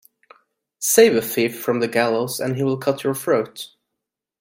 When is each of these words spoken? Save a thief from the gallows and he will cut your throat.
Save 0.79 1.15
a 1.15 1.21
thief 1.21 1.61
from 1.61 1.79
the 1.79 1.87
gallows 1.87 2.39
and 2.39 2.55
he 2.55 2.63
will 2.63 2.77
cut 2.79 3.03
your 3.03 3.13
throat. 3.13 3.69